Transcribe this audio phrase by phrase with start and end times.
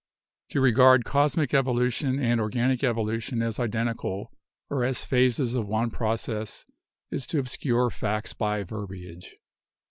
[0.49, 4.31] "To regard cosmic evolution and organic evolution as identical
[4.67, 6.65] or as phases of one process
[7.11, 9.35] is to obscure facts by verbiage.